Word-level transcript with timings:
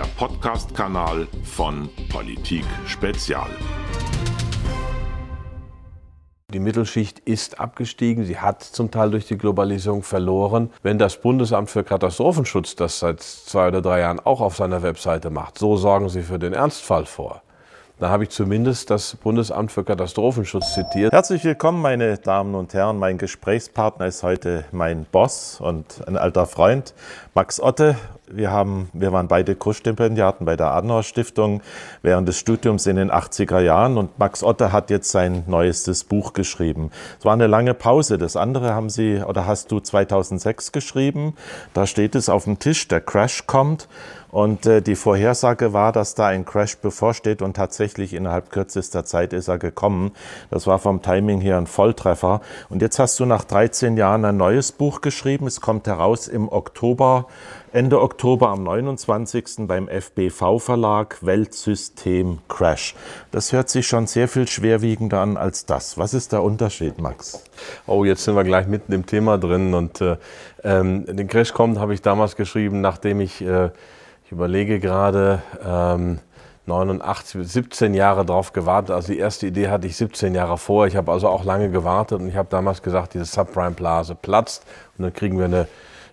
der 0.00 0.06
Podcast-Kanal 0.16 1.28
von 1.44 1.90
Politik 2.08 2.64
Spezial. 2.86 3.50
Die 6.54 6.58
Mittelschicht 6.58 7.18
ist 7.18 7.60
abgestiegen. 7.60 8.24
Sie 8.24 8.38
hat 8.38 8.62
zum 8.62 8.90
Teil 8.90 9.10
durch 9.10 9.26
die 9.26 9.36
Globalisierung 9.36 10.02
verloren. 10.02 10.70
Wenn 10.82 10.96
das 10.96 11.20
Bundesamt 11.20 11.68
für 11.68 11.84
Katastrophenschutz 11.84 12.76
das 12.76 12.98
seit 12.98 13.20
zwei 13.20 13.68
oder 13.68 13.82
drei 13.82 14.00
Jahren 14.00 14.20
auch 14.20 14.40
auf 14.40 14.56
seiner 14.56 14.82
Webseite 14.82 15.28
macht, 15.28 15.58
so 15.58 15.76
sorgen 15.76 16.08
sie 16.08 16.22
für 16.22 16.38
den 16.38 16.54
Ernstfall 16.54 17.04
vor. 17.04 17.42
Da 18.00 18.08
habe 18.08 18.22
ich 18.22 18.30
zumindest 18.30 18.88
das 18.88 19.14
Bundesamt 19.16 19.70
für 19.72 19.84
Katastrophenschutz 19.84 20.72
zitiert. 20.72 21.12
Herzlich 21.12 21.44
willkommen, 21.44 21.82
meine 21.82 22.16
Damen 22.16 22.54
und 22.54 22.72
Herren. 22.72 22.98
Mein 22.98 23.18
Gesprächspartner 23.18 24.06
ist 24.06 24.22
heute 24.22 24.64
mein 24.72 25.04
Boss 25.04 25.60
und 25.60 25.84
ein 26.08 26.16
alter 26.16 26.46
Freund, 26.46 26.94
Max 27.34 27.60
Otte. 27.60 27.96
Wir, 28.26 28.50
haben, 28.52 28.88
wir 28.94 29.12
waren 29.12 29.28
beide 29.28 29.54
Kurs-Stipendiaten 29.54 30.46
bei 30.46 30.56
der 30.56 30.68
Adenauer 30.68 31.02
Stiftung 31.02 31.60
während 32.00 32.26
des 32.26 32.38
Studiums 32.38 32.86
in 32.86 32.96
den 32.96 33.10
80er 33.10 33.60
Jahren 33.60 33.98
und 33.98 34.18
Max 34.18 34.42
Otte 34.42 34.72
hat 34.72 34.88
jetzt 34.88 35.10
sein 35.10 35.44
neuestes 35.46 36.04
Buch 36.04 36.32
geschrieben. 36.32 36.92
Es 37.18 37.26
war 37.26 37.34
eine 37.34 37.48
lange 37.48 37.74
Pause. 37.74 38.16
Das 38.16 38.34
andere 38.34 38.72
haben 38.72 38.88
Sie 38.88 39.20
oder 39.22 39.46
hast 39.46 39.70
du 39.72 39.78
2006 39.78 40.72
geschrieben. 40.72 41.34
Da 41.74 41.86
steht 41.86 42.14
es 42.14 42.30
auf 42.30 42.44
dem 42.44 42.58
Tisch, 42.58 42.88
der 42.88 43.02
Crash 43.02 43.46
kommt. 43.46 43.88
Und 44.30 44.66
äh, 44.66 44.80
die 44.80 44.94
Vorhersage 44.94 45.72
war, 45.72 45.92
dass 45.92 46.14
da 46.14 46.28
ein 46.28 46.44
Crash 46.44 46.76
bevorsteht 46.76 47.42
und 47.42 47.54
tatsächlich 47.54 48.14
innerhalb 48.14 48.50
kürzester 48.50 49.04
Zeit 49.04 49.32
ist 49.32 49.48
er 49.48 49.58
gekommen. 49.58 50.12
Das 50.50 50.66
war 50.66 50.78
vom 50.78 51.02
Timing 51.02 51.40
her 51.40 51.56
ein 51.58 51.66
Volltreffer. 51.66 52.40
Und 52.68 52.82
jetzt 52.82 52.98
hast 52.98 53.18
du 53.18 53.26
nach 53.26 53.44
13 53.44 53.96
Jahren 53.96 54.24
ein 54.24 54.36
neues 54.36 54.72
Buch 54.72 55.00
geschrieben. 55.00 55.46
Es 55.46 55.60
kommt 55.60 55.86
heraus 55.86 56.28
im 56.28 56.50
Oktober, 56.50 57.26
Ende 57.72 58.00
Oktober 58.00 58.48
am 58.48 58.64
29. 58.64 59.68
beim 59.68 59.88
FBV 59.88 60.58
Verlag 60.58 61.18
Weltsystem 61.20 62.38
Crash. 62.48 62.96
Das 63.30 63.52
hört 63.52 63.68
sich 63.68 63.86
schon 63.86 64.08
sehr 64.08 64.26
viel 64.26 64.48
schwerwiegender 64.48 65.20
an 65.20 65.36
als 65.36 65.66
das. 65.66 65.96
Was 65.96 66.12
ist 66.12 66.32
der 66.32 66.42
Unterschied, 66.42 67.00
Max? 67.00 67.44
Oh, 67.86 68.04
jetzt 68.04 68.24
sind 68.24 68.34
wir 68.34 68.42
gleich 68.42 68.66
mitten 68.66 68.92
im 68.92 69.06
Thema 69.06 69.38
drin. 69.38 69.74
Und 69.74 70.00
äh, 70.00 70.16
ähm, 70.64 71.04
den 71.06 71.28
Crash 71.28 71.52
kommt, 71.52 71.78
habe 71.78 71.94
ich 71.94 72.02
damals 72.02 72.34
geschrieben, 72.34 72.80
nachdem 72.80 73.20
ich 73.20 73.40
äh, 73.40 73.70
ich 74.30 74.32
überlege 74.32 74.78
gerade, 74.78 75.42
ähm, 75.66 76.20
89, 76.66 77.48
17 77.48 77.94
Jahre 77.94 78.24
drauf 78.24 78.52
gewartet. 78.52 78.94
Also 78.94 79.12
die 79.12 79.18
erste 79.18 79.48
Idee 79.48 79.70
hatte 79.70 79.88
ich 79.88 79.96
17 79.96 80.36
Jahre 80.36 80.56
vor. 80.56 80.86
Ich 80.86 80.94
habe 80.94 81.10
also 81.10 81.26
auch 81.26 81.44
lange 81.44 81.68
gewartet 81.68 82.20
und 82.20 82.28
ich 82.28 82.36
habe 82.36 82.48
damals 82.48 82.80
gesagt, 82.80 83.14
diese 83.14 83.24
Subprime-Blase 83.24 84.14
platzt 84.14 84.64
und 84.96 85.02
dann 85.02 85.12
kriegen 85.12 85.36
wir 85.36 85.46
eine, 85.46 85.66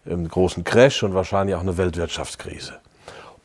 einen 0.03 0.27
großen 0.27 0.63
Crash 0.63 1.03
und 1.03 1.13
wahrscheinlich 1.13 1.55
auch 1.55 1.61
eine 1.61 1.77
Weltwirtschaftskrise. 1.77 2.79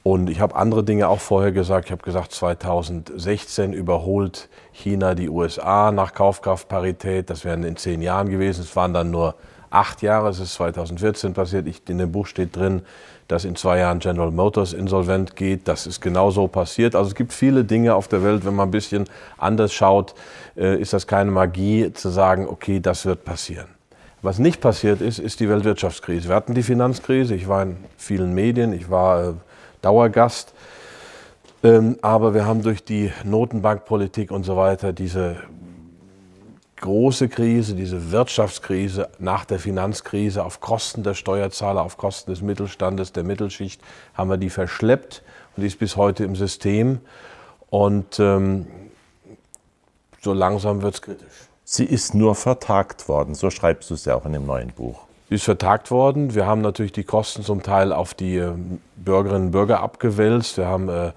Und 0.05 0.31
ich 0.31 0.41
habe 0.41 0.56
andere 0.56 0.83
Dinge 0.83 1.06
auch 1.09 1.20
vorher 1.20 1.53
gesagt. 1.53 1.84
Ich 1.84 1.93
habe 1.93 2.03
gesagt, 2.03 2.33
2016 2.33 3.75
überholt 3.75 4.48
China 4.73 5.15
die 5.15 5.28
USA 5.28 5.93
nach 5.93 6.15
Kaufkraftparität. 6.15 7.28
Das 7.28 7.45
wären 7.45 7.62
in 7.65 7.77
zehn 7.77 8.00
Jahren 8.00 8.31
gewesen. 8.31 8.62
Es 8.62 8.75
waren 8.75 8.95
dann 8.95 9.11
nur 9.11 9.34
acht 9.69 10.00
Jahre. 10.00 10.31
Es 10.31 10.41
ist 10.41 10.55
2014 10.55 11.34
passiert. 11.34 11.67
Ich, 11.67 11.87
in 11.91 11.98
dem 11.98 12.11
Buch 12.11 12.27
steht 12.27 12.56
drin, 12.56 12.81
dass 13.33 13.47
in 13.47 13.56
zwei 13.56 13.78
Jahren 13.78 13.98
General 13.98 14.30
Motors 14.30 14.75
insolvent 14.75 15.36
geht. 15.36 15.66
Das 15.66 15.86
ist 15.86 16.00
genauso 16.00 16.48
passiert. 16.48 16.94
Also 16.94 17.08
es 17.08 17.14
gibt 17.14 17.33
viele 17.33 17.64
Dinge 17.64 17.94
auf 17.94 18.06
der 18.06 18.22
Welt, 18.22 18.44
wenn 18.44 18.55
man 18.55 18.69
ein 18.69 18.70
bisschen 18.70 19.06
anders 19.38 19.72
schaut, 19.72 20.14
äh, 20.55 20.78
ist 20.78 20.92
das 20.92 21.06
keine 21.06 21.30
Magie 21.30 21.92
zu 21.94 22.10
sagen, 22.10 22.47
okay, 22.47 22.78
das 22.78 23.06
wird 23.06 23.25
passieren. 23.25 23.69
Was 24.20 24.38
nicht 24.38 24.60
passiert 24.60 25.00
ist, 25.00 25.19
ist 25.19 25.41
die 25.41 25.48
Weltwirtschaftskrise. 25.48 26.28
Wir 26.28 26.36
hatten 26.36 26.55
die 26.55 26.62
Finanzkrise, 26.62 27.34
ich 27.34 27.48
war 27.48 27.62
in 27.62 27.77
vielen 27.97 28.34
Medien, 28.34 28.75
ich 28.75 28.91
war 28.91 29.30
äh, 29.30 29.33
Dauergast, 29.80 30.53
ähm, 31.64 31.97
aber 32.03 32.34
wir 32.34 32.44
haben 32.44 32.62
durch 32.62 32.84
die 32.84 33.12
Notenbankpolitik 33.25 34.30
und 34.30 34.44
so 34.44 34.56
weiter 34.58 34.92
diese 34.92 35.36
große 36.82 37.28
Krise, 37.28 37.75
diese 37.75 38.12
Wirtschaftskrise 38.12 39.09
nach 39.19 39.47
der 39.47 39.59
Finanzkrise 39.59 40.44
auf 40.44 40.60
Kosten 40.60 41.03
der 41.03 41.15
Steuerzahler, 41.15 41.82
auf 41.82 41.97
Kosten 41.97 42.31
des 42.31 42.43
Mittelstandes, 42.43 43.12
der 43.12 43.25
Mittelschicht, 43.25 43.81
haben 44.12 44.28
wir 44.28 44.37
die 44.37 44.50
verschleppt 44.50 45.22
und 45.56 45.62
die 45.62 45.69
ist 45.69 45.78
bis 45.78 45.97
heute 45.97 46.25
im 46.25 46.37
System. 46.37 47.00
Und 47.70 48.20
ähm, 48.20 48.66
so 50.20 50.34
langsam 50.34 50.82
wird 50.82 50.94
es 50.94 51.03
kritisch. 51.03 51.48
Sie 51.65 51.84
ist 51.84 52.15
nur 52.15 52.34
vertagt 52.34 53.09
worden, 53.09 53.34
so 53.34 53.49
schreibst 53.49 53.88
du 53.88 53.94
es 53.94 54.04
ja 54.04 54.14
auch 54.14 54.26
in 54.26 54.34
dem 54.34 54.44
neuen 54.44 54.72
Buch. 54.72 55.06
Sie 55.31 55.37
ist 55.37 55.44
vertagt 55.44 55.91
worden. 55.91 56.34
Wir 56.34 56.47
haben 56.47 56.60
natürlich 56.60 56.93
die 56.93 57.04
Kosten 57.04 57.43
zum 57.43 57.62
Teil 57.62 57.93
auf 57.93 58.12
die 58.12 58.37
äh, 58.37 58.53
Bürgerinnen 58.97 59.47
und 59.47 59.50
Bürger 59.53 59.81
abgewälzt. 59.81 60.59
Wir 60.59 60.66
haben 60.66 60.91
äh, 60.91 61.12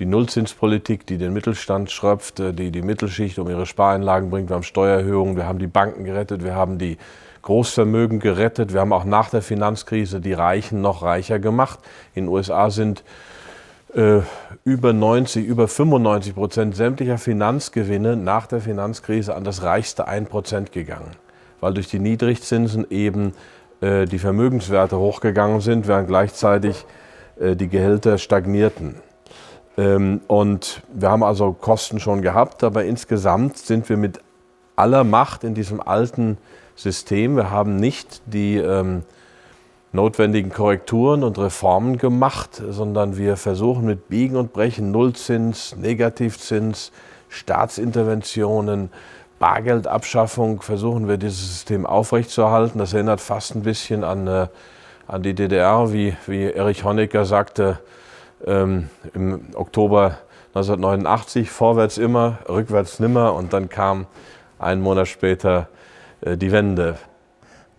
die 0.00 0.06
Nullzinspolitik, 0.06 1.06
die 1.06 1.18
den 1.18 1.32
Mittelstand 1.32 1.90
schröpft, 1.90 2.40
äh, 2.40 2.52
die 2.52 2.72
die 2.72 2.82
Mittelschicht 2.82 3.38
um 3.38 3.48
ihre 3.48 3.66
Spareinlagen 3.66 4.30
bringt. 4.30 4.48
Wir 4.48 4.56
haben 4.56 4.64
Steuererhöhungen, 4.64 5.36
wir 5.36 5.46
haben 5.46 5.60
die 5.60 5.68
Banken 5.68 6.04
gerettet, 6.04 6.42
wir 6.42 6.56
haben 6.56 6.78
die 6.78 6.98
Großvermögen 7.42 8.20
gerettet. 8.20 8.72
Wir 8.72 8.80
haben 8.80 8.92
auch 8.92 9.04
nach 9.04 9.30
der 9.30 9.42
Finanzkrise 9.42 10.20
die 10.20 10.32
Reichen 10.32 10.80
noch 10.80 11.02
reicher 11.02 11.38
gemacht. 11.38 11.78
In 12.14 12.24
den 12.24 12.32
USA 12.32 12.70
sind 12.70 13.02
äh, 13.94 14.20
über 14.64 14.92
90, 14.92 15.46
über 15.46 15.66
95 15.66 16.34
Prozent 16.34 16.76
sämtlicher 16.76 17.18
Finanzgewinne 17.18 18.16
nach 18.16 18.46
der 18.46 18.60
Finanzkrise 18.60 19.34
an 19.34 19.44
das 19.44 19.62
reichste 19.62 20.06
1 20.06 20.28
Prozent 20.28 20.72
gegangen, 20.72 21.12
weil 21.60 21.74
durch 21.74 21.88
die 21.88 21.98
Niedrigzinsen 21.98 22.86
eben 22.90 23.32
äh, 23.80 24.04
die 24.04 24.18
Vermögenswerte 24.18 24.98
hochgegangen 24.98 25.60
sind, 25.60 25.88
während 25.88 26.08
gleichzeitig 26.08 26.84
äh, 27.40 27.56
die 27.56 27.68
Gehälter 27.68 28.18
stagnierten. 28.18 28.96
Ähm, 29.76 30.20
und 30.26 30.82
wir 30.92 31.10
haben 31.10 31.22
also 31.22 31.52
Kosten 31.52 32.00
schon 32.00 32.22
gehabt, 32.22 32.64
aber 32.64 32.84
insgesamt 32.84 33.58
sind 33.58 33.88
wir 33.88 33.96
mit 33.96 34.20
aller 34.76 35.04
Macht 35.04 35.44
in 35.44 35.54
diesem 35.54 35.80
alten 35.80 36.38
System. 36.74 37.36
Wir 37.36 37.50
haben 37.50 37.76
nicht 37.76 38.22
die 38.26 38.56
ähm, 38.56 39.02
notwendigen 39.92 40.50
Korrekturen 40.50 41.24
und 41.24 41.38
Reformen 41.38 41.98
gemacht, 41.98 42.62
sondern 42.68 43.16
wir 43.16 43.36
versuchen 43.36 43.84
mit 43.84 44.08
Biegen 44.08 44.36
und 44.36 44.52
Brechen, 44.52 44.90
Nullzins, 44.90 45.76
Negativzins, 45.76 46.92
Staatsinterventionen, 47.28 48.90
Bargeldabschaffung, 49.38 50.62
versuchen 50.62 51.08
wir 51.08 51.16
dieses 51.16 51.40
System 51.40 51.86
aufrechtzuerhalten. 51.86 52.78
Das 52.78 52.92
erinnert 52.92 53.20
fast 53.20 53.54
ein 53.54 53.62
bisschen 53.62 54.04
an, 54.04 54.26
äh, 54.26 54.46
an 55.06 55.22
die 55.22 55.34
DDR, 55.34 55.92
wie, 55.92 56.14
wie 56.26 56.44
Erich 56.44 56.84
Honecker 56.84 57.24
sagte, 57.24 57.78
ähm, 58.46 58.88
im 59.14 59.40
Oktober 59.54 60.18
1989, 60.48 61.50
vorwärts 61.50 61.98
immer, 61.98 62.38
rückwärts 62.48 62.98
nimmer 62.98 63.34
und 63.34 63.52
dann 63.52 63.68
kam 63.68 64.06
einen 64.58 64.82
Monat 64.82 65.08
später 65.08 65.68
äh, 66.20 66.36
die 66.36 66.52
Wende. 66.52 66.98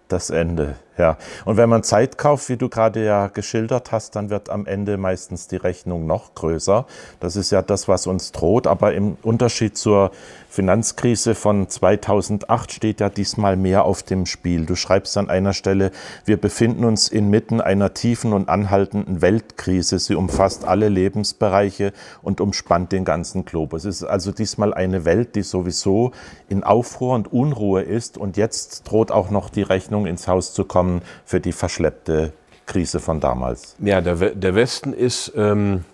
Das 0.07 0.29
Ende, 0.29 0.75
ja. 1.01 1.17
Und 1.45 1.57
wenn 1.57 1.67
man 1.67 1.83
Zeit 1.83 2.17
kauft, 2.17 2.47
wie 2.47 2.57
du 2.57 2.69
gerade 2.69 3.03
ja 3.03 3.27
geschildert 3.27 3.91
hast, 3.91 4.15
dann 4.15 4.29
wird 4.29 4.49
am 4.49 4.65
Ende 4.65 4.97
meistens 4.97 5.47
die 5.47 5.57
Rechnung 5.57 6.05
noch 6.05 6.35
größer. 6.35 6.85
Das 7.19 7.35
ist 7.35 7.51
ja 7.51 7.61
das, 7.61 7.87
was 7.87 8.07
uns 8.07 8.31
droht. 8.31 8.67
Aber 8.67 8.93
im 8.93 9.17
Unterschied 9.23 9.77
zur 9.77 10.11
Finanzkrise 10.49 11.33
von 11.33 11.69
2008 11.69 12.73
steht 12.73 12.99
ja 12.99 13.09
diesmal 13.09 13.55
mehr 13.55 13.85
auf 13.85 14.03
dem 14.03 14.25
Spiel. 14.25 14.65
Du 14.65 14.75
schreibst 14.75 15.17
an 15.17 15.29
einer 15.29 15.53
Stelle, 15.53 15.91
wir 16.25 16.37
befinden 16.37 16.85
uns 16.85 17.07
inmitten 17.07 17.61
einer 17.61 17.93
tiefen 17.93 18.33
und 18.33 18.49
anhaltenden 18.49 19.21
Weltkrise. 19.21 19.97
Sie 19.97 20.13
umfasst 20.13 20.65
alle 20.65 20.89
Lebensbereiche 20.89 21.93
und 22.21 22.41
umspannt 22.41 22.91
den 22.91 23.05
ganzen 23.05 23.45
Globus. 23.45 23.85
Es 23.85 24.01
ist 24.01 24.07
also 24.07 24.31
diesmal 24.31 24.73
eine 24.73 25.05
Welt, 25.05 25.35
die 25.35 25.41
sowieso 25.43 26.11
in 26.49 26.63
Aufruhr 26.63 27.15
und 27.15 27.31
Unruhe 27.31 27.81
ist. 27.81 28.17
Und 28.17 28.37
jetzt 28.37 28.83
droht 28.83 29.09
auch 29.09 29.29
noch 29.31 29.49
die 29.49 29.63
Rechnung 29.63 30.05
ins 30.05 30.27
Haus 30.27 30.53
zu 30.53 30.65
kommen 30.65 30.90
für 31.23 31.39
die 31.39 31.53
verschleppte 31.53 32.33
Krise 32.65 32.99
von 32.99 33.19
damals. 33.19 33.75
Ja, 33.79 34.01
der, 34.01 34.15
der 34.15 34.55
Westen 34.55 34.93
ist 34.93 35.31
ähm, 35.35 35.85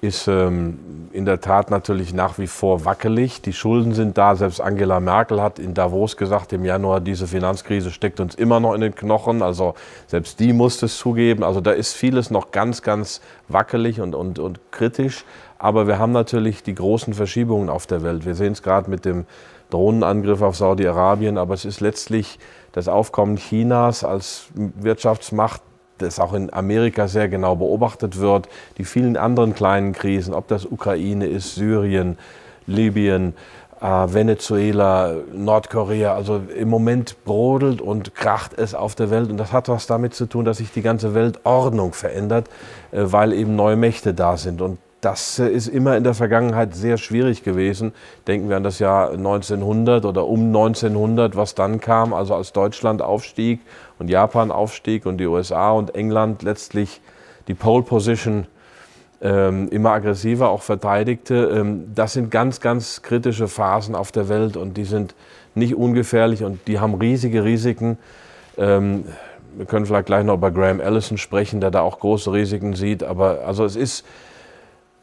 ist 0.00 0.28
ähm, 0.28 1.08
in 1.12 1.24
der 1.24 1.40
Tat 1.40 1.70
natürlich 1.70 2.14
nach 2.14 2.38
wie 2.38 2.46
vor 2.46 2.84
wackelig. 2.84 3.42
Die 3.42 3.52
Schulden 3.52 3.94
sind 3.94 4.16
da. 4.16 4.36
Selbst 4.36 4.60
Angela 4.60 5.00
Merkel 5.00 5.42
hat 5.42 5.58
in 5.58 5.74
Davos 5.74 6.16
gesagt 6.16 6.52
im 6.52 6.64
Januar, 6.64 7.00
diese 7.00 7.26
Finanzkrise 7.26 7.90
steckt 7.90 8.20
uns 8.20 8.34
immer 8.36 8.60
noch 8.60 8.74
in 8.74 8.80
den 8.80 8.94
Knochen. 8.94 9.42
Also 9.42 9.74
selbst 10.06 10.38
die 10.38 10.52
musste 10.52 10.86
es 10.86 10.96
zugeben. 10.98 11.42
Also 11.42 11.60
da 11.60 11.72
ist 11.72 11.94
vieles 11.94 12.30
noch 12.30 12.52
ganz, 12.52 12.82
ganz 12.82 13.20
wackelig 13.48 14.00
und, 14.00 14.14
und, 14.14 14.38
und 14.38 14.60
kritisch. 14.70 15.24
Aber 15.58 15.86
wir 15.86 15.98
haben 15.98 16.12
natürlich 16.12 16.62
die 16.62 16.74
großen 16.74 17.14
Verschiebungen 17.14 17.68
auf 17.68 17.86
der 17.86 18.02
Welt. 18.02 18.24
Wir 18.24 18.34
sehen 18.34 18.52
es 18.52 18.62
gerade 18.62 18.88
mit 18.88 19.04
dem 19.04 19.26
Drohnenangriff 19.70 20.40
auf 20.40 20.56
Saudi-Arabien. 20.56 21.36
Aber 21.36 21.54
es 21.54 21.64
ist 21.64 21.80
letztlich 21.80 22.38
das 22.72 22.88
Aufkommen 22.88 23.36
Chinas 23.36 24.04
als 24.04 24.48
Wirtschaftsmacht 24.54 25.62
das 25.98 26.20
auch 26.20 26.32
in 26.32 26.52
Amerika 26.52 27.08
sehr 27.08 27.28
genau 27.28 27.56
beobachtet 27.56 28.18
wird, 28.18 28.48
die 28.78 28.84
vielen 28.84 29.16
anderen 29.16 29.54
kleinen 29.54 29.92
Krisen, 29.92 30.32
ob 30.34 30.48
das 30.48 30.64
Ukraine 30.64 31.26
ist, 31.26 31.56
Syrien, 31.56 32.18
Libyen, 32.66 33.34
äh, 33.80 33.84
Venezuela, 33.84 35.14
Nordkorea. 35.32 36.14
Also 36.14 36.42
im 36.56 36.68
Moment 36.68 37.24
brodelt 37.24 37.80
und 37.80 38.14
kracht 38.14 38.52
es 38.56 38.74
auf 38.74 38.94
der 38.94 39.10
Welt. 39.10 39.30
Und 39.30 39.38
das 39.38 39.52
hat 39.52 39.68
was 39.68 39.86
damit 39.86 40.14
zu 40.14 40.26
tun, 40.26 40.44
dass 40.44 40.58
sich 40.58 40.72
die 40.72 40.82
ganze 40.82 41.14
Weltordnung 41.14 41.92
verändert, 41.92 42.48
äh, 42.90 43.02
weil 43.04 43.32
eben 43.32 43.56
neue 43.56 43.76
Mächte 43.76 44.14
da 44.14 44.36
sind. 44.36 44.60
Und 44.62 44.78
das 45.00 45.38
äh, 45.38 45.48
ist 45.48 45.68
immer 45.68 45.96
in 45.96 46.04
der 46.04 46.14
Vergangenheit 46.14 46.74
sehr 46.74 46.98
schwierig 46.98 47.42
gewesen. 47.44 47.92
Denken 48.26 48.48
wir 48.48 48.56
an 48.56 48.64
das 48.64 48.78
Jahr 48.78 49.12
1900 49.12 50.04
oder 50.04 50.26
um 50.26 50.46
1900, 50.46 51.36
was 51.36 51.54
dann 51.54 51.80
kam, 51.80 52.12
also 52.12 52.34
als 52.34 52.52
Deutschland 52.52 53.02
aufstieg 53.02 53.60
und 53.98 54.10
Japan 54.10 54.50
aufstieg 54.50 55.06
und 55.06 55.18
die 55.18 55.26
USA 55.26 55.70
und 55.70 55.94
England 55.94 56.42
letztlich 56.42 57.00
die 57.46 57.54
Pole 57.54 57.82
Position 57.82 58.46
ähm, 59.20 59.68
immer 59.70 59.90
aggressiver 59.90 60.48
auch 60.50 60.62
verteidigte. 60.62 61.34
Ähm, 61.56 61.92
das 61.94 62.12
sind 62.12 62.30
ganz, 62.30 62.60
ganz 62.60 63.02
kritische 63.02 63.48
Phasen 63.48 63.94
auf 63.94 64.12
der 64.12 64.28
Welt 64.28 64.56
und 64.56 64.76
die 64.76 64.84
sind 64.84 65.14
nicht 65.54 65.74
ungefährlich 65.74 66.44
und 66.44 66.66
die 66.68 66.78
haben 66.78 66.94
riesige 66.94 67.44
Risiken. 67.44 67.98
Ähm, 68.56 69.04
wir 69.56 69.66
können 69.66 69.86
vielleicht 69.86 70.06
gleich 70.06 70.24
noch 70.24 70.34
über 70.34 70.50
Graham 70.50 70.80
Allison 70.80 71.18
sprechen, 71.18 71.60
der 71.60 71.70
da 71.70 71.80
auch 71.80 71.98
große 71.98 72.32
Risiken 72.32 72.74
sieht. 72.74 73.02
Aber 73.02 73.40
also 73.44 73.64
es 73.64 73.74
ist 73.74 74.04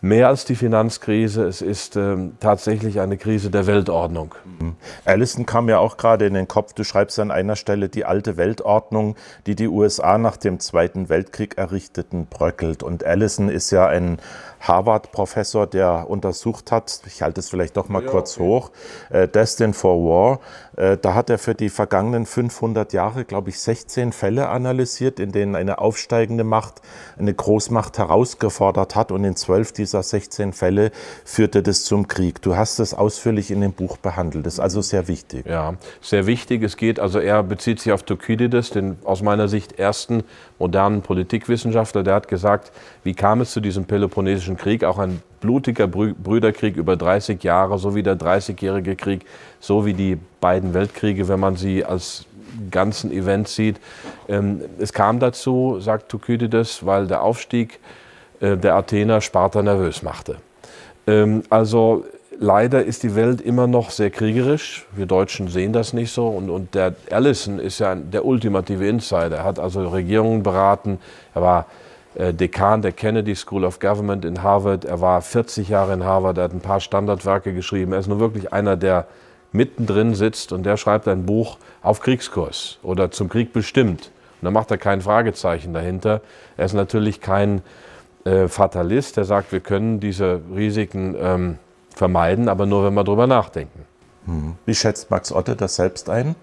mehr 0.01 0.27
als 0.27 0.45
die 0.45 0.55
Finanzkrise. 0.55 1.45
Es 1.45 1.61
ist 1.61 1.95
ähm, 1.95 2.33
tatsächlich 2.39 2.99
eine 2.99 3.17
Krise 3.17 3.49
der 3.49 3.65
Weltordnung. 3.67 4.35
Mhm. 4.59 4.75
Allison 5.03 5.45
kam 5.45 5.69
ja 5.69 5.79
auch 5.79 5.97
gerade 5.97 6.25
in 6.25 6.33
den 6.33 6.47
Kopf. 6.47 6.73
Du 6.73 6.83
schreibst 6.83 7.19
an 7.19 7.31
einer 7.31 7.55
Stelle, 7.55 7.89
die 7.89 8.05
alte 8.05 8.37
Weltordnung, 8.37 9.15
die 9.47 9.55
die 9.55 9.67
USA 9.67 10.17
nach 10.17 10.37
dem 10.37 10.59
Zweiten 10.59 11.09
Weltkrieg 11.09 11.57
errichteten, 11.57 12.27
bröckelt. 12.27 12.83
Und 12.83 13.03
Allison 13.03 13.49
ist 13.49 13.71
ja 13.71 13.87
ein 13.87 14.19
Harvard-Professor, 14.67 15.67
der 15.67 16.09
untersucht 16.09 16.71
hat, 16.71 17.01
ich 17.05 17.21
halte 17.21 17.39
es 17.39 17.49
vielleicht 17.49 17.77
doch 17.77 17.89
mal 17.89 18.03
ja, 18.03 18.09
kurz 18.09 18.35
okay. 18.35 18.43
hoch, 18.43 18.71
äh, 19.09 19.27
Destined 19.27 19.75
for 19.75 19.97
War. 19.97 20.39
Äh, 20.75 20.97
da 20.97 21.13
hat 21.13 21.29
er 21.29 21.37
für 21.37 21.55
die 21.55 21.69
vergangenen 21.69 22.25
500 22.25 22.93
Jahre, 22.93 23.25
glaube 23.25 23.49
ich, 23.49 23.59
16 23.59 24.11
Fälle 24.11 24.49
analysiert, 24.49 25.19
in 25.19 25.31
denen 25.31 25.55
eine 25.55 25.79
aufsteigende 25.79 26.43
Macht 26.43 26.81
eine 27.17 27.33
Großmacht 27.33 27.97
herausgefordert 27.97 28.95
hat. 28.95 29.11
Und 29.11 29.23
in 29.23 29.35
zwölf 29.35 29.71
dieser 29.71 30.03
16 30.03 30.53
Fälle 30.53 30.91
führte 31.23 31.63
das 31.63 31.83
zum 31.83 32.07
Krieg. 32.07 32.41
Du 32.41 32.55
hast 32.55 32.79
es 32.79 32.93
ausführlich 32.93 33.51
in 33.51 33.61
dem 33.61 33.73
Buch 33.73 33.97
behandelt. 33.97 34.45
Das 34.45 34.55
ist 34.55 34.59
also 34.59 34.81
sehr 34.81 35.07
wichtig. 35.07 35.45
Ja, 35.45 35.75
sehr 36.01 36.25
wichtig. 36.25 36.63
Es 36.63 36.77
geht, 36.77 36.99
also 36.99 37.19
er 37.19 37.43
bezieht 37.43 37.79
sich 37.79 37.91
auf 37.91 38.03
Thukydides, 38.03 38.71
den 38.71 38.97
aus 39.03 39.21
meiner 39.21 39.47
Sicht 39.47 39.79
ersten 39.79 40.23
modernen 40.59 41.01
Politikwissenschaftler. 41.01 42.03
Der 42.03 42.15
hat 42.15 42.27
gesagt, 42.27 42.71
wie 43.03 43.13
kam 43.13 43.41
es 43.41 43.51
zu 43.51 43.59
diesem 43.59 43.85
Peloponnesischen 43.85 44.54
Krieg? 44.55 44.83
Auch 44.83 44.97
ein 44.97 45.21
blutiger 45.41 45.87
Brüderkrieg 45.87 46.75
über 46.75 46.95
30 46.95 47.43
Jahre, 47.43 47.77
so 47.77 47.95
wie 47.95 48.03
der 48.03 48.15
Dreißigjährige 48.15 48.95
Krieg, 48.95 49.25
so 49.59 49.85
wie 49.85 49.93
die 49.93 50.17
beiden 50.41 50.73
Weltkriege, 50.73 51.27
wenn 51.27 51.39
man 51.39 51.55
sie 51.55 51.85
als 51.85 52.25
ganzen 52.71 53.11
Event 53.11 53.47
sieht. 53.47 53.77
Ähm, 54.27 54.61
es 54.79 54.93
kam 54.93 55.19
dazu, 55.19 55.79
sagt 55.79 56.09
Thukydides, 56.09 56.85
weil 56.85 57.07
der 57.07 57.21
Aufstieg 57.21 57.79
äh, 58.39 58.57
der 58.57 58.75
Athener 58.75 59.21
Sparta 59.21 59.61
nervös 59.61 60.03
machte. 60.03 60.37
Ähm, 61.07 61.43
also 61.49 62.05
leider 62.39 62.83
ist 62.83 63.03
die 63.03 63.15
Welt 63.15 63.41
immer 63.41 63.67
noch 63.67 63.91
sehr 63.91 64.09
kriegerisch. 64.09 64.85
Wir 64.95 65.05
Deutschen 65.05 65.47
sehen 65.47 65.73
das 65.73 65.93
nicht 65.93 66.11
so. 66.11 66.27
Und, 66.27 66.49
und 66.49 66.75
der 66.75 66.95
Allison 67.11 67.59
ist 67.59 67.79
ja 67.79 67.95
der 67.95 68.25
ultimative 68.25 68.87
Insider. 68.87 69.37
Er 69.37 69.43
hat 69.43 69.59
also 69.59 69.87
Regierungen 69.87 70.43
beraten. 70.43 70.99
Er 71.33 71.41
war 71.41 71.65
Dekan 72.17 72.81
der 72.81 72.91
Kennedy 72.91 73.35
School 73.35 73.65
of 73.65 73.79
Government 73.79 74.23
in 74.25 74.41
Harvard. 74.41 74.85
Er 74.85 75.01
war 75.01 75.21
40 75.21 75.69
Jahre 75.69 75.93
in 75.93 76.03
Harvard. 76.03 76.37
Er 76.37 76.45
hat 76.45 76.53
ein 76.53 76.61
paar 76.61 76.79
Standardwerke 76.79 77.53
geschrieben. 77.53 77.93
Er 77.93 77.99
ist 77.99 78.07
nur 78.07 78.19
wirklich 78.19 78.53
einer, 78.53 78.77
der 78.77 79.07
mittendrin 79.51 80.15
sitzt 80.15 80.51
und 80.51 80.63
der 80.63 80.77
schreibt 80.77 81.07
ein 81.07 81.25
Buch 81.25 81.57
auf 81.81 82.01
Kriegskurs 82.01 82.77
oder 82.83 83.11
zum 83.11 83.29
Krieg 83.29 83.53
bestimmt. 83.53 84.11
Und 84.41 84.45
da 84.45 84.51
macht 84.51 84.69
er 84.71 84.77
kein 84.77 85.01
Fragezeichen 85.01 85.73
dahinter. 85.73 86.21
Er 86.57 86.65
ist 86.65 86.73
natürlich 86.73 87.21
kein 87.21 87.61
äh, 88.25 88.47
Fatalist, 88.47 89.17
der 89.17 89.25
sagt, 89.25 89.51
wir 89.51 89.61
können 89.61 89.99
diese 89.99 90.41
Risiken 90.53 91.15
ähm, 91.19 91.59
vermeiden, 91.95 92.49
aber 92.49 92.65
nur, 92.65 92.85
wenn 92.85 92.93
wir 92.93 93.03
darüber 93.03 93.27
nachdenken. 93.27 93.85
Hm. 94.25 94.55
Wie 94.65 94.75
schätzt 94.75 95.09
Max 95.09 95.31
Otte 95.31 95.55
das 95.55 95.75
selbst 95.75 96.09
ein? 96.09 96.35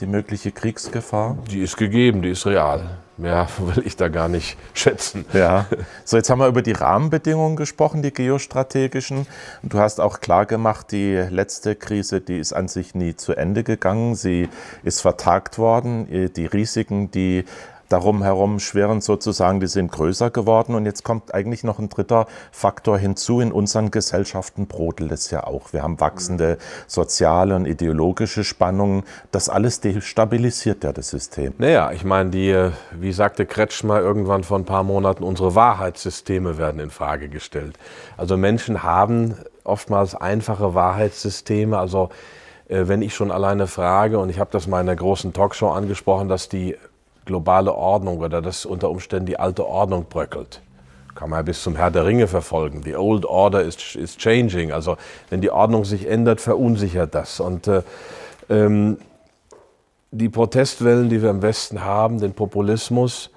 Die 0.00 0.06
mögliche 0.06 0.52
Kriegsgefahr? 0.52 1.36
Die 1.50 1.60
ist 1.60 1.76
gegeben, 1.76 2.22
die 2.22 2.30
ist 2.30 2.46
real. 2.46 2.98
Mehr 3.18 3.48
will 3.58 3.84
ich 3.84 3.96
da 3.96 4.08
gar 4.08 4.28
nicht 4.28 4.56
schätzen. 4.72 5.26
Ja. 5.32 5.66
So, 6.04 6.16
jetzt 6.16 6.30
haben 6.30 6.38
wir 6.38 6.46
über 6.46 6.62
die 6.62 6.72
Rahmenbedingungen 6.72 7.56
gesprochen, 7.56 8.00
die 8.02 8.12
geostrategischen. 8.12 9.26
Du 9.62 9.78
hast 9.78 10.00
auch 10.00 10.20
klar 10.20 10.46
gemacht, 10.46 10.92
die 10.92 11.14
letzte 11.28 11.74
Krise, 11.74 12.20
die 12.20 12.38
ist 12.38 12.52
an 12.52 12.68
sich 12.68 12.94
nie 12.94 13.16
zu 13.16 13.34
Ende 13.34 13.64
gegangen. 13.64 14.14
Sie 14.14 14.48
ist 14.84 15.00
vertagt 15.00 15.58
worden. 15.58 16.30
Die 16.34 16.46
Risiken, 16.46 17.10
die 17.10 17.44
darum 17.88 18.22
herum 18.22 18.60
schweren 18.60 19.00
sozusagen, 19.00 19.60
die 19.60 19.66
sind 19.66 19.90
größer 19.90 20.30
geworden. 20.30 20.74
Und 20.74 20.86
jetzt 20.86 21.04
kommt 21.04 21.34
eigentlich 21.34 21.64
noch 21.64 21.78
ein 21.78 21.88
dritter 21.88 22.26
Faktor 22.52 22.98
hinzu. 22.98 23.40
In 23.40 23.52
unseren 23.52 23.90
Gesellschaften 23.90 24.66
brodelt 24.66 25.12
es 25.12 25.30
ja 25.30 25.44
auch. 25.44 25.72
Wir 25.72 25.82
haben 25.82 26.00
wachsende 26.00 26.58
soziale 26.86 27.56
und 27.56 27.66
ideologische 27.66 28.44
Spannungen. 28.44 29.04
Das 29.30 29.48
alles 29.48 29.80
destabilisiert 29.80 30.84
ja 30.84 30.92
das 30.92 31.10
System. 31.10 31.54
Naja, 31.58 31.92
ich 31.92 32.04
meine, 32.04 32.30
die, 32.30 32.70
wie 32.92 33.12
sagte 33.12 33.46
Kretschmer 33.46 34.00
irgendwann 34.00 34.44
vor 34.44 34.58
ein 34.58 34.64
paar 34.64 34.82
Monaten, 34.82 35.24
unsere 35.24 35.54
Wahrheitssysteme 35.54 36.58
werden 36.58 36.80
in 36.80 36.90
Frage 36.90 37.28
gestellt. 37.28 37.78
Also 38.16 38.36
Menschen 38.36 38.82
haben 38.82 39.34
oftmals 39.64 40.14
einfache 40.14 40.74
Wahrheitssysteme. 40.74 41.78
Also 41.78 42.10
äh, 42.68 42.86
wenn 42.86 43.02
ich 43.02 43.14
schon 43.14 43.30
alleine 43.30 43.66
frage, 43.66 44.18
und 44.18 44.30
ich 44.30 44.38
habe 44.38 44.50
das 44.52 44.66
mal 44.66 44.80
in 44.80 44.86
der 44.86 44.96
großen 44.96 45.32
Talkshow 45.32 45.70
angesprochen, 45.70 46.28
dass 46.28 46.48
die 46.48 46.76
globale 47.28 47.72
Ordnung 47.74 48.18
oder 48.18 48.42
dass 48.42 48.66
unter 48.66 48.90
Umständen 48.90 49.26
die 49.26 49.38
alte 49.38 49.66
Ordnung 49.66 50.06
bröckelt. 50.08 50.62
Kann 51.14 51.30
man 51.30 51.40
ja 51.40 51.42
bis 51.42 51.62
zum 51.62 51.76
Herr 51.76 51.90
der 51.90 52.06
Ringe 52.06 52.26
verfolgen. 52.26 52.82
The 52.82 52.96
old 52.96 53.26
order 53.26 53.62
is, 53.62 53.94
is 53.94 54.16
changing. 54.16 54.72
Also 54.72 54.96
wenn 55.30 55.40
die 55.40 55.50
Ordnung 55.50 55.84
sich 55.84 56.08
ändert, 56.08 56.40
verunsichert 56.40 57.14
das. 57.14 57.38
Und 57.38 57.68
äh, 57.68 57.82
ähm, 58.48 58.98
die 60.10 60.30
Protestwellen, 60.30 61.10
die 61.10 61.22
wir 61.22 61.30
im 61.30 61.42
Westen 61.42 61.84
haben, 61.84 62.18
den 62.18 62.32
Populismus, 62.32 63.30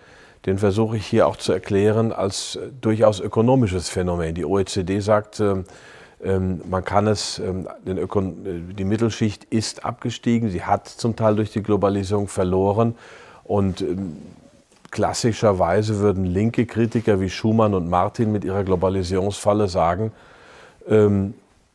den 0.46 0.58
versuche 0.58 0.96
ich 0.98 1.06
hier 1.06 1.28
auch 1.28 1.36
zu 1.36 1.52
erklären 1.52 2.14
als 2.14 2.58
durchaus 2.80 3.20
ökonomisches 3.20 3.90
Phänomen. 3.90 4.36
Die 4.36 4.46
OECD 4.46 5.00
sagt, 5.00 5.40
äh, 5.42 5.56
ähm, 6.24 6.62
man 6.70 6.86
kann 6.86 7.08
es, 7.08 7.40
ähm, 7.40 7.68
äh, 7.86 8.74
die 8.74 8.86
Mittelschicht 8.86 9.44
ist 9.46 9.84
abgestiegen, 9.84 10.50
sie 10.50 10.64
hat 10.64 10.88
zum 10.88 11.16
Teil 11.16 11.36
durch 11.36 11.52
die 11.52 11.64
Globalisierung 11.64 12.28
verloren 12.28 12.96
und 13.52 13.82
ähm, 13.82 14.16
klassischerweise 14.92 16.00
würden 16.00 16.24
linke 16.24 16.66
Kritiker 16.66 17.20
wie 17.20 17.30
Schumann 17.30 17.74
und 17.74 17.90
Martin 17.90 18.32
mit 18.32 18.46
ihrer 18.46 18.64
Globalisierungsfalle 18.64 19.68
sagen, 19.68 20.14
ähm, 20.88 21.34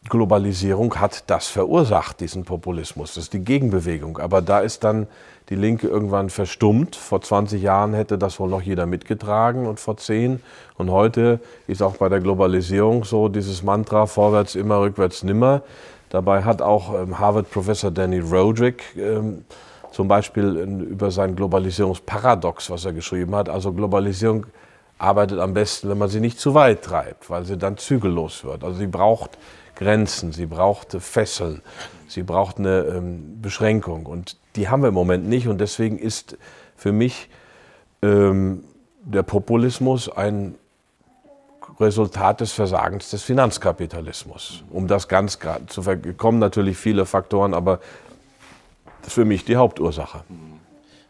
Globalisierung 0.08 0.98
hat 0.98 1.24
das 1.26 1.48
verursacht, 1.48 2.20
diesen 2.20 2.44
Populismus. 2.44 3.14
Das 3.14 3.24
ist 3.24 3.34
die 3.34 3.44
Gegenbewegung. 3.44 4.16
Aber 4.18 4.40
da 4.40 4.60
ist 4.60 4.84
dann 4.84 5.06
die 5.50 5.54
Linke 5.54 5.86
irgendwann 5.86 6.30
verstummt. 6.30 6.96
Vor 6.96 7.20
20 7.20 7.60
Jahren 7.60 7.92
hätte 7.92 8.16
das 8.16 8.40
wohl 8.40 8.48
noch 8.48 8.62
jeder 8.62 8.86
mitgetragen 8.86 9.66
und 9.66 9.78
vor 9.78 9.98
10. 9.98 10.40
Und 10.78 10.90
heute 10.90 11.40
ist 11.66 11.82
auch 11.82 11.96
bei 11.96 12.08
der 12.08 12.20
Globalisierung 12.20 13.04
so 13.04 13.28
dieses 13.28 13.62
Mantra 13.62 14.06
vorwärts 14.06 14.54
immer, 14.54 14.80
rückwärts 14.80 15.24
nimmer. 15.24 15.60
Dabei 16.08 16.42
hat 16.44 16.62
auch 16.62 16.94
ähm, 16.94 17.18
Harvard-Professor 17.18 17.90
Danny 17.90 18.20
Roderick 18.20 18.96
ähm, 18.96 19.44
zum 19.96 20.08
Beispiel 20.08 20.44
über 20.90 21.10
sein 21.10 21.34
Globalisierungsparadox, 21.34 22.68
was 22.68 22.84
er 22.84 22.92
geschrieben 22.92 23.34
hat. 23.34 23.48
Also 23.48 23.72
Globalisierung 23.72 24.44
arbeitet 24.98 25.38
am 25.38 25.54
besten, 25.54 25.88
wenn 25.88 25.96
man 25.96 26.10
sie 26.10 26.20
nicht 26.20 26.38
zu 26.38 26.52
weit 26.52 26.82
treibt, 26.82 27.30
weil 27.30 27.46
sie 27.46 27.56
dann 27.56 27.78
zügellos 27.78 28.44
wird. 28.44 28.62
Also 28.62 28.76
sie 28.76 28.88
braucht 28.88 29.38
Grenzen, 29.74 30.32
sie 30.32 30.44
braucht 30.44 30.92
Fesseln, 31.00 31.62
sie 32.08 32.22
braucht 32.22 32.58
eine 32.58 32.80
ähm, 32.80 33.40
Beschränkung. 33.40 34.04
Und 34.04 34.36
die 34.54 34.68
haben 34.68 34.82
wir 34.82 34.88
im 34.88 34.94
Moment 34.94 35.30
nicht. 35.30 35.48
Und 35.48 35.62
deswegen 35.62 35.98
ist 35.98 36.36
für 36.76 36.92
mich 36.92 37.30
ähm, 38.02 38.64
der 39.02 39.22
Populismus 39.22 40.10
ein 40.10 40.56
Resultat 41.80 42.42
des 42.42 42.52
Versagens 42.52 43.08
des 43.10 43.22
Finanzkapitalismus. 43.22 44.62
Um 44.68 44.88
das 44.88 45.08
ganz 45.08 45.38
zu 45.68 45.82
kommen 46.18 46.38
natürlich 46.38 46.76
viele 46.76 47.06
Faktoren, 47.06 47.54
aber 47.54 47.80
ist 49.06 49.12
für 49.12 49.24
mich 49.24 49.44
die 49.44 49.56
Hauptursache. 49.56 50.24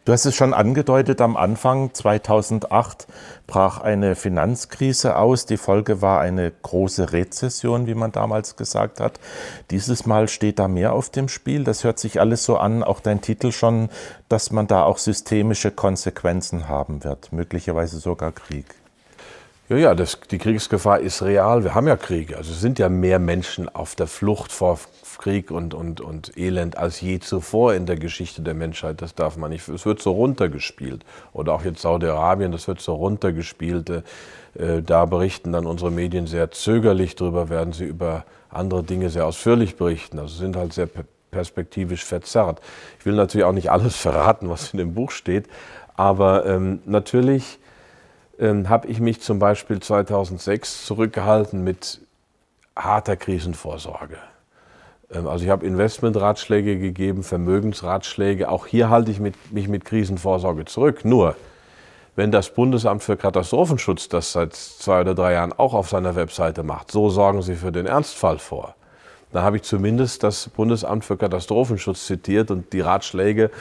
Du 0.05 0.13
hast 0.13 0.25
es 0.25 0.35
schon 0.35 0.53
angedeutet, 0.53 1.19
am 1.19 1.35
Anfang 1.35 1.93
2008 1.93 3.07
brach 3.45 3.81
eine 3.81 4.15
Finanzkrise 4.15 5.17
aus. 5.17 5.45
Die 5.45 5.57
Folge 5.57 6.01
war 6.01 6.21
eine 6.21 6.49
große 6.49 7.11
Rezession, 7.11 7.87
wie 7.87 7.93
man 7.93 8.13
damals 8.13 8.55
gesagt 8.55 9.01
hat. 9.01 9.19
Dieses 9.69 10.05
Mal 10.05 10.29
steht 10.29 10.59
da 10.59 10.69
mehr 10.69 10.93
auf 10.93 11.09
dem 11.09 11.27
Spiel. 11.27 11.65
Das 11.65 11.83
hört 11.83 11.99
sich 11.99 12.21
alles 12.21 12.45
so 12.45 12.55
an, 12.55 12.83
auch 12.83 13.01
dein 13.01 13.19
Titel 13.19 13.51
schon, 13.51 13.89
dass 14.29 14.49
man 14.49 14.67
da 14.67 14.83
auch 14.83 14.97
systemische 14.97 15.71
Konsequenzen 15.71 16.69
haben 16.69 17.03
wird, 17.03 17.33
möglicherweise 17.33 17.97
sogar 17.99 18.31
Krieg. 18.31 18.65
Ja, 19.69 19.75
ja, 19.75 19.95
das, 19.95 20.17
die 20.31 20.37
Kriegsgefahr 20.37 21.01
ist 21.01 21.21
real. 21.23 21.65
Wir 21.65 21.75
haben 21.75 21.87
ja 21.87 21.97
Kriege. 21.97 22.37
Also 22.37 22.53
es 22.53 22.61
sind 22.61 22.79
ja 22.79 22.87
mehr 22.87 23.19
Menschen 23.19 23.67
auf 23.67 23.95
der 23.95 24.07
Flucht 24.07 24.53
vor 24.53 24.79
Krieg 25.17 25.51
und, 25.51 25.73
und, 25.73 25.99
und 25.99 26.37
Elend 26.37 26.77
als 26.77 27.01
je 27.01 27.19
zuvor 27.19 27.73
in 27.73 27.85
der 27.85 27.97
Geschichte 27.97 28.41
der 28.41 28.53
Menschheit. 28.53 29.01
Das 29.01 29.13
darf 29.13 29.35
man 29.35 29.49
nicht. 29.49 29.67
Es 29.67 29.85
wird 29.85 30.01
so 30.01 30.11
runtergespielt. 30.11 31.03
Oder 31.33 31.51
auch 31.51 31.65
jetzt 31.65 31.81
Saudi-Arabien, 31.81 32.53
das 32.53 32.69
wird 32.69 32.79
so 32.79 32.95
runtergespielt. 32.95 33.89
Äh, 33.89 34.83
da 34.83 35.03
berichten 35.03 35.51
dann 35.51 35.65
unsere 35.65 35.91
Medien 35.91 36.27
sehr 36.27 36.49
zögerlich 36.51 37.15
drüber, 37.15 37.49
werden 37.49 37.73
sie 37.73 37.85
über 37.85 38.23
andere 38.49 38.83
Dinge 38.83 39.09
sehr 39.09 39.25
ausführlich 39.25 39.75
berichten. 39.75 40.17
Also 40.17 40.33
sind 40.37 40.55
halt 40.55 40.71
sehr 40.71 40.87
perspektivisch 41.29 42.05
verzerrt. 42.05 42.61
Ich 42.99 43.05
will 43.05 43.15
natürlich 43.15 43.43
auch 43.43 43.51
nicht 43.51 43.69
alles 43.71 43.97
verraten, 43.97 44.49
was 44.49 44.71
in 44.71 44.77
dem 44.77 44.93
Buch 44.93 45.11
steht, 45.11 45.47
aber 45.97 46.45
ähm, 46.45 46.79
natürlich 46.85 47.59
ähm, 48.39 48.69
habe 48.69 48.87
ich 48.87 48.99
mich 48.99 49.21
zum 49.21 49.39
Beispiel 49.39 49.79
2006 49.79 50.85
zurückgehalten 50.85 51.63
mit 51.63 52.01
harter 52.75 53.15
Krisenvorsorge. 53.15 54.17
Ähm, 55.11 55.27
also 55.27 55.43
ich 55.43 55.49
habe 55.49 55.65
Investmentratschläge 55.65 56.77
gegeben, 56.77 57.23
Vermögensratschläge. 57.23 58.49
Auch 58.49 58.67
hier 58.67 58.89
halte 58.89 59.11
ich 59.11 59.19
mich 59.19 59.67
mit 59.67 59.85
Krisenvorsorge 59.85 60.65
zurück. 60.65 61.05
Nur, 61.05 61.35
wenn 62.15 62.31
das 62.31 62.49
Bundesamt 62.49 63.03
für 63.03 63.17
Katastrophenschutz 63.17 64.09
das 64.09 64.31
seit 64.31 64.55
zwei 64.55 65.01
oder 65.01 65.15
drei 65.15 65.33
Jahren 65.33 65.53
auch 65.53 65.73
auf 65.73 65.89
seiner 65.89 66.15
Webseite 66.15 66.63
macht, 66.63 66.91
so 66.91 67.09
sorgen 67.09 67.41
sie 67.41 67.55
für 67.55 67.71
den 67.71 67.85
Ernstfall 67.85 68.39
vor. 68.39 68.75
Dann 69.31 69.43
habe 69.43 69.57
ich 69.57 69.63
zumindest 69.63 70.23
das 70.23 70.49
Bundesamt 70.49 71.03
für 71.05 71.17
Katastrophenschutz 71.17 72.05
zitiert 72.05 72.49
und 72.49 72.71
die 72.73 72.79
Ratschläge 72.79 73.51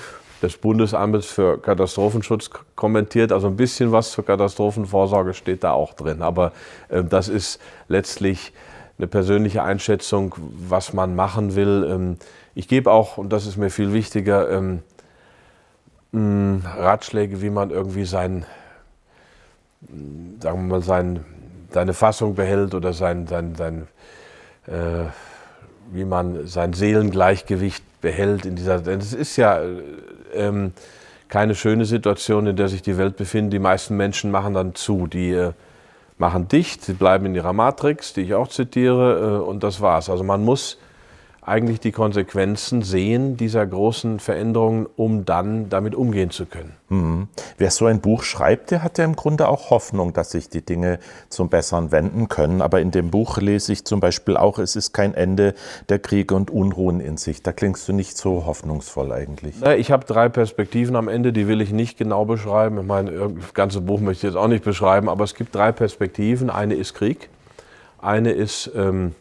des 0.43 0.57
Bundesamtes 0.59 1.27
für 1.27 1.59
Katastrophenschutz 1.59 2.51
kommentiert. 2.75 3.33
Also 3.33 3.47
ein 3.47 3.57
bisschen 3.57 3.93
was 3.93 4.13
zur 4.13 4.25
Katastrophenvorsorge 4.25 5.35
steht 5.35 5.65
da 5.65 5.73
auch 5.73 5.95
drin. 5.95 6.23
Aber 6.23 6.53
äh, 6.89 7.03
das 7.05 7.29
ist 7.29 7.61
letztlich 7.89 8.53
eine 8.99 9.07
persönliche 9.07 9.63
Einschätzung, 9.63 10.35
was 10.39 10.93
man 10.93 11.15
machen 11.15 11.55
will. 11.55 11.87
Ähm, 11.89 12.17
ich 12.55 12.69
gebe 12.69 12.91
auch, 12.91 13.19
und 13.19 13.33
das 13.33 13.47
ist 13.47 13.57
mir 13.57 13.71
viel 13.71 13.93
wichtiger, 13.93 14.51
ähm, 14.51 14.83
Ratschläge, 16.13 17.43
wie 17.43 17.51
man 17.51 17.71
irgendwie 17.71 18.07
sein, 18.07 18.47
sagen 20.41 20.63
wir 20.63 20.77
mal, 20.77 20.83
sein, 20.83 21.25
seine 21.71 21.93
Fassung 21.93 22.35
behält 22.35 22.75
oder 22.75 22.95
sein, 22.95 23.27
sein, 23.27 23.55
sein 23.55 23.87
äh, 24.67 25.11
wie 25.93 26.05
man 26.05 26.47
sein 26.47 26.73
Seelengleichgewicht 26.73 27.85
behält 28.07 28.47
in 28.47 28.55
dieser. 28.55 28.87
Es 28.87 29.13
ist 29.13 29.37
ja 29.37 29.61
äh, 29.61 29.83
ähm, 30.33 30.73
keine 31.29 31.57
schöne 31.57 31.85
Situation, 31.87 32.47
in 32.47 32.55
der 32.55 32.69
sich 32.69 32.83
die 32.83 32.97
Welt 32.99 33.17
befindet. 33.17 33.55
Die 33.55 33.59
meisten 33.59 33.97
Menschen 33.97 34.31
machen 34.31 34.55
dann 34.55 34.77
zu, 34.77 35.09
die 35.09 35.33
äh, 35.33 35.51
machen 36.17 36.47
dicht, 36.47 36.85
sie 36.85 36.93
bleiben 36.93 37.27
in 37.27 37.35
ihrer 37.35 37.53
Matrix, 37.53 38.13
die 38.13 38.21
ich 38.21 38.35
auch 38.35 38.47
zitiere, 38.47 39.41
äh, 39.41 39.45
und 39.45 39.65
das 39.65 39.81
war's. 39.81 40.09
Also 40.09 40.23
man 40.23 40.45
muss 40.45 40.79
eigentlich 41.47 41.79
die 41.79 41.93
Konsequenzen 41.93 42.83
sehen 42.83 43.37
dieser 43.37 43.65
großen 43.65 44.19
Veränderungen, 44.19 44.87
um 44.97 45.25
dann 45.25 45.69
damit 45.69 45.95
umgehen 45.95 46.31
zu 46.31 46.45
können. 46.45 46.73
Mhm. 46.89 47.29
Wer 47.57 47.71
so 47.71 47.87
ein 47.87 48.01
Buch 48.01 48.25
schreibt, 48.25 48.73
der 48.73 48.83
hat 48.83 48.99
ja 48.99 49.05
im 49.05 49.15
Grunde 49.15 49.49
auch 49.49 49.71
Hoffnung, 49.71 50.13
dass 50.13 50.33
sich 50.33 50.49
die 50.49 50.63
Dinge 50.63 50.99
zum 51.29 51.49
Besseren 51.49 51.93
wenden 51.93 52.29
können. 52.29 52.61
Aber 52.63 52.81
in 52.81 52.91
dem 52.91 53.11
Buch 53.11 53.39
lese 53.39 53.73
ich 53.73 53.85
zum 53.85 54.01
Beispiel 54.01 54.37
auch, 54.37 54.59
es 54.59 54.75
ist 54.75 54.93
kein 54.93 55.15
Ende 55.15 55.55
der 55.89 56.01
Kriege 56.01 56.35
und 56.35 56.51
Unruhen 56.51 56.99
in 56.99 57.17
sich. 57.17 57.45
Da 57.45 57.53
klingst 57.53 57.89
du 57.89 57.93
nicht 57.93 58.17
so 58.17 58.45
hoffnungsvoll 58.45 59.13
eigentlich. 59.13 59.55
Ich 59.79 59.93
habe 59.93 60.05
drei 60.05 60.29
Perspektiven 60.29 60.97
am 60.97 61.07
Ende, 61.07 61.33
die 61.33 61.47
will 61.47 61.61
ich 61.61 61.71
nicht 61.71 61.97
genau 61.97 62.25
beschreiben. 62.25 62.81
Ich 62.81 62.87
meine, 62.87 63.13
das 63.13 63.55
ganze 63.55 63.81
Buch 63.81 64.01
möchte 64.01 64.27
ich 64.27 64.35
jetzt 64.35 64.41
auch 64.41 64.49
nicht 64.49 64.65
beschreiben, 64.65 65.09
aber 65.09 65.23
es 65.23 65.35
gibt 65.35 65.55
drei 65.55 65.71
Perspektiven. 65.71 66.51
Eine 66.51 66.75
ist 66.75 66.95
Krieg, 66.95 67.29
eine 68.01 68.33
ist 68.33 68.71
ähm, 68.75 69.15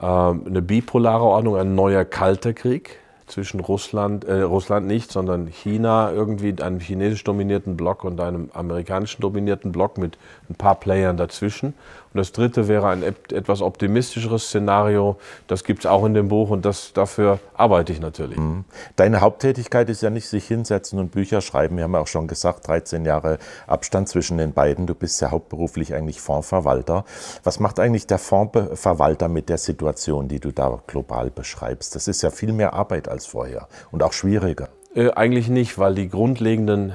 eine 0.00 0.62
bipolare 0.62 1.24
Ordnung, 1.24 1.56
ein 1.56 1.74
neuer 1.74 2.04
kalter 2.04 2.52
Krieg 2.52 2.98
zwischen 3.28 3.60
Russland, 3.60 4.24
äh, 4.24 4.40
Russland 4.40 4.86
nicht, 4.86 5.12
sondern 5.12 5.46
China 5.46 6.10
irgendwie, 6.12 6.54
einem 6.62 6.80
chinesisch 6.80 7.24
dominierten 7.24 7.76
Block 7.76 8.04
und 8.04 8.20
einem 8.20 8.50
amerikanischen 8.52 9.22
dominierten 9.22 9.72
Block 9.72 9.98
mit 9.98 10.18
ein 10.48 10.54
paar 10.54 10.74
Playern 10.76 11.16
dazwischen. 11.16 11.74
Und 12.14 12.18
das 12.18 12.32
dritte 12.32 12.68
wäre 12.68 12.88
ein 12.88 13.02
etwas 13.02 13.60
optimistischeres 13.60 14.46
Szenario. 14.46 15.16
Das 15.46 15.62
gibt 15.62 15.80
es 15.80 15.86
auch 15.86 16.06
in 16.06 16.14
dem 16.14 16.28
Buch 16.28 16.48
und 16.48 16.64
das, 16.64 16.92
dafür 16.94 17.38
arbeite 17.54 17.92
ich 17.92 18.00
natürlich. 18.00 18.38
Mhm. 18.38 18.64
Deine 18.96 19.20
Haupttätigkeit 19.20 19.90
ist 19.90 20.02
ja 20.02 20.08
nicht 20.08 20.26
sich 20.26 20.46
hinsetzen 20.46 20.98
und 20.98 21.10
Bücher 21.10 21.42
schreiben. 21.42 21.76
Wir 21.76 21.84
haben 21.84 21.92
ja 21.92 22.00
auch 22.00 22.06
schon 22.06 22.26
gesagt, 22.26 22.66
13 22.66 23.04
Jahre 23.04 23.38
Abstand 23.66 24.08
zwischen 24.08 24.38
den 24.38 24.52
beiden. 24.54 24.86
Du 24.86 24.94
bist 24.94 25.20
ja 25.20 25.30
hauptberuflich 25.30 25.94
eigentlich 25.94 26.20
Fondsverwalter. 26.20 27.04
Was 27.44 27.60
macht 27.60 27.78
eigentlich 27.78 28.06
der 28.06 28.18
Fondsverwalter 28.18 29.28
mit 29.28 29.50
der 29.50 29.58
Situation, 29.58 30.28
die 30.28 30.40
du 30.40 30.50
da 30.50 30.80
global 30.86 31.30
beschreibst? 31.30 31.94
Das 31.94 32.08
ist 32.08 32.22
ja 32.22 32.30
viel 32.30 32.52
mehr 32.52 32.72
Arbeit 32.72 33.08
als 33.08 33.17
vorher 33.26 33.68
und 33.90 34.02
auch 34.02 34.12
schwieriger. 34.12 34.68
Äh, 34.94 35.10
eigentlich 35.12 35.48
nicht, 35.48 35.78
weil 35.78 35.94
die 35.94 36.08
grundlegenden 36.08 36.92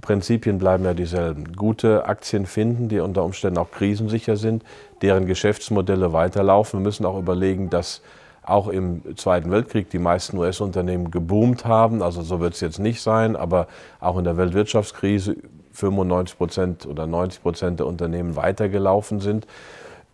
Prinzipien 0.00 0.58
bleiben 0.58 0.84
ja 0.84 0.94
dieselben. 0.94 1.52
Gute 1.52 2.06
Aktien 2.06 2.46
finden, 2.46 2.88
die 2.88 3.00
unter 3.00 3.24
Umständen 3.24 3.58
auch 3.58 3.70
krisensicher 3.70 4.36
sind, 4.36 4.64
deren 5.02 5.26
Geschäftsmodelle 5.26 6.12
weiterlaufen. 6.12 6.80
Wir 6.80 6.84
müssen 6.84 7.04
auch 7.04 7.18
überlegen, 7.18 7.68
dass 7.68 8.00
auch 8.42 8.68
im 8.68 9.16
Zweiten 9.16 9.50
Weltkrieg 9.50 9.90
die 9.90 9.98
meisten 9.98 10.36
US-Unternehmen 10.38 11.10
geboomt 11.10 11.64
haben. 11.64 12.02
Also 12.02 12.22
so 12.22 12.40
wird 12.40 12.54
es 12.54 12.60
jetzt 12.60 12.78
nicht 12.78 13.00
sein, 13.00 13.36
aber 13.36 13.68
auch 14.00 14.18
in 14.18 14.24
der 14.24 14.36
Weltwirtschaftskrise 14.36 15.36
95 15.72 16.38
Prozent 16.38 16.86
oder 16.86 17.06
90 17.06 17.42
Prozent 17.42 17.80
der 17.80 17.86
Unternehmen 17.86 18.36
weitergelaufen 18.36 19.20
sind. 19.20 19.46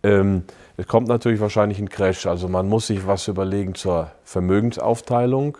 Ähm, 0.03 0.43
es 0.79 0.87
kommt 0.87 1.09
natürlich 1.09 1.41
wahrscheinlich 1.41 1.79
ein 1.79 1.89
Crash. 1.89 2.25
Also 2.25 2.47
man 2.47 2.69
muss 2.69 2.87
sich 2.87 3.05
was 3.05 3.27
überlegen 3.27 3.75
zur 3.75 4.11
Vermögensaufteilung 4.23 5.57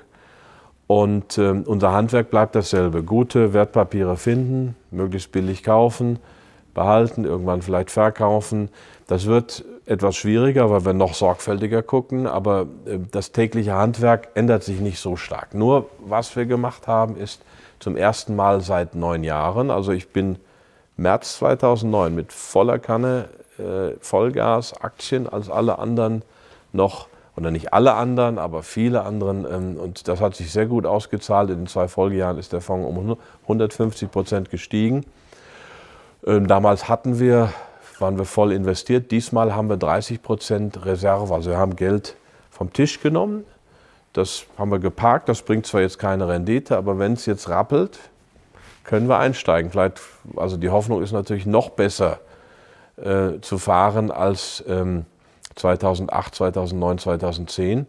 und 0.87 1.37
äh, 1.37 1.61
unser 1.65 1.91
Handwerk 1.91 2.29
bleibt 2.29 2.55
dasselbe. 2.55 3.03
Gute 3.03 3.53
Wertpapiere 3.53 4.15
finden, 4.15 4.77
möglichst 4.91 5.33
billig 5.33 5.61
kaufen, 5.61 6.19
behalten, 6.73 7.25
irgendwann 7.25 7.61
vielleicht 7.61 7.91
verkaufen. 7.91 8.69
Das 9.07 9.25
wird 9.25 9.65
etwas 9.85 10.15
schwieriger, 10.15 10.71
weil 10.71 10.85
wir 10.85 10.93
noch 10.93 11.13
sorgfältiger 11.13 11.83
gucken, 11.83 12.25
aber 12.25 12.67
äh, 12.85 12.99
das 13.11 13.33
tägliche 13.33 13.73
Handwerk 13.73 14.29
ändert 14.35 14.63
sich 14.63 14.79
nicht 14.79 14.99
so 14.99 15.17
stark. 15.17 15.53
Nur 15.53 15.89
was 15.99 16.33
wir 16.37 16.45
gemacht 16.45 16.87
haben, 16.87 17.17
ist 17.17 17.41
zum 17.79 17.97
ersten 17.97 18.37
Mal 18.37 18.61
seit 18.61 18.95
neun 18.95 19.25
Jahren, 19.25 19.69
also 19.69 19.91
ich 19.91 20.13
bin 20.13 20.37
März 20.95 21.39
2009 21.39 22.15
mit 22.15 22.31
voller 22.31 22.79
Kanne 22.79 23.27
äh, 23.59 23.95
Vollgas 23.99 24.73
Aktien 24.81 25.27
als 25.27 25.49
alle 25.49 25.79
anderen 25.79 26.23
noch 26.71 27.07
oder 27.35 27.51
nicht 27.51 27.73
alle 27.73 27.93
anderen, 27.93 28.37
aber 28.37 28.63
viele 28.63 29.03
anderen. 29.03 29.45
Ähm, 29.49 29.77
und 29.77 30.07
das 30.07 30.19
hat 30.21 30.35
sich 30.35 30.51
sehr 30.51 30.65
gut 30.65 30.85
ausgezahlt. 30.85 31.49
In 31.49 31.59
den 31.59 31.67
zwei 31.67 31.87
Folgejahren 31.87 32.37
ist 32.37 32.53
der 32.53 32.61
Fonds 32.61 32.87
um 32.87 33.17
150 33.43 34.11
Prozent 34.11 34.49
gestiegen. 34.49 35.05
Ähm, 36.25 36.47
damals 36.47 36.89
hatten 36.89 37.19
wir, 37.19 37.53
waren 37.99 38.17
wir 38.17 38.25
voll 38.25 38.51
investiert. 38.51 39.11
Diesmal 39.11 39.55
haben 39.55 39.69
wir 39.69 39.77
30 39.77 40.21
Prozent 40.21 40.85
Reserve. 40.85 41.33
Also 41.33 41.51
wir 41.51 41.57
haben 41.57 41.75
Geld 41.75 42.15
vom 42.49 42.73
Tisch 42.73 42.99
genommen. 42.99 43.45
Das 44.13 44.45
haben 44.57 44.71
wir 44.71 44.79
geparkt. 44.79 45.29
Das 45.29 45.41
bringt 45.41 45.65
zwar 45.65 45.81
jetzt 45.81 45.99
keine 45.99 46.27
Rendite, 46.27 46.75
aber 46.75 46.99
wenn 46.99 47.13
es 47.13 47.25
jetzt 47.25 47.47
rappelt, 47.47 47.99
können 48.83 49.07
wir 49.07 49.17
einsteigen. 49.19 49.71
Vielleicht, 49.71 50.01
also 50.35 50.57
die 50.57 50.69
Hoffnung 50.69 51.01
ist 51.01 51.11
natürlich 51.13 51.45
noch 51.45 51.69
besser 51.69 52.19
äh, 53.03 53.41
zu 53.41 53.57
fahren 53.57 54.11
als 54.11 54.63
ähm, 54.67 55.05
2008, 55.55 56.35
2009, 56.35 56.97
2010. 56.97 57.87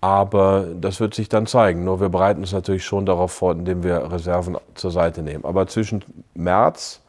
Aber 0.00 0.66
das 0.80 0.98
wird 0.98 1.14
sich 1.14 1.28
dann 1.28 1.46
zeigen. 1.46 1.84
Nur 1.84 2.00
wir 2.00 2.08
bereiten 2.08 2.40
uns 2.40 2.52
natürlich 2.52 2.84
schon 2.84 3.06
darauf 3.06 3.32
vor, 3.32 3.52
indem 3.52 3.84
wir 3.84 4.10
Reserven 4.10 4.56
zur 4.74 4.90
Seite 4.90 5.22
nehmen. 5.22 5.44
Aber 5.44 5.68
zwischen 5.68 6.04
März 6.34 7.00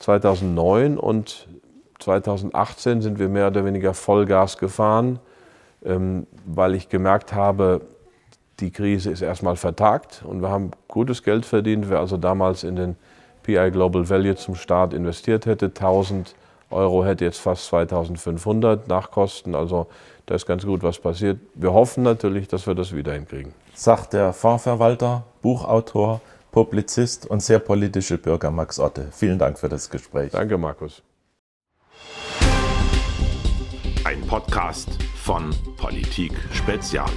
2009 0.00 0.98
und 0.98 1.46
2018 2.00 3.02
sind 3.02 3.18
wir 3.18 3.28
mehr 3.28 3.48
oder 3.48 3.64
weniger 3.64 3.94
Vollgas 3.94 4.58
gefahren, 4.58 5.20
ähm, 5.84 6.26
weil 6.46 6.74
ich 6.74 6.88
gemerkt 6.88 7.32
habe, 7.32 7.82
die 8.58 8.70
Krise 8.70 9.10
ist 9.10 9.22
erstmal 9.22 9.56
vertagt 9.56 10.22
und 10.26 10.42
wir 10.42 10.50
haben 10.50 10.72
gutes 10.88 11.22
Geld 11.22 11.46
verdient. 11.46 11.88
Wer 11.88 12.00
also 12.00 12.16
damals 12.16 12.64
in 12.64 12.76
den 12.76 12.96
PI 13.50 13.70
Global 13.72 14.08
Value 14.08 14.36
zum 14.36 14.54
Start 14.54 14.94
investiert 14.94 15.46
hätte, 15.46 15.66
1000 15.66 16.34
Euro 16.70 17.04
hätte 17.04 17.24
jetzt 17.24 17.40
fast 17.40 17.66
2500 17.66 18.86
Nachkosten. 18.86 19.56
Also 19.56 19.88
da 20.26 20.36
ist 20.36 20.46
ganz 20.46 20.64
gut 20.64 20.84
was 20.84 21.00
passiert. 21.00 21.40
Wir 21.54 21.72
hoffen 21.72 22.04
natürlich, 22.04 22.46
dass 22.46 22.66
wir 22.68 22.76
das 22.76 22.94
wieder 22.94 23.12
hinkriegen. 23.12 23.52
Sagt 23.74 24.12
der 24.12 24.32
Fondsverwalter, 24.32 25.24
Buchautor, 25.42 26.20
Publizist 26.52 27.26
und 27.26 27.42
sehr 27.42 27.58
politische 27.58 28.18
Bürger 28.18 28.52
Max 28.52 28.78
Otte. 28.78 29.08
Vielen 29.10 29.38
Dank 29.38 29.58
für 29.58 29.68
das 29.68 29.90
Gespräch. 29.90 30.30
Danke, 30.30 30.56
Markus. 30.58 31.02
Ein 34.04 34.20
Podcast 34.26 34.96
von 35.16 35.50
Politik 35.76 36.32
Spezial. 36.52 37.10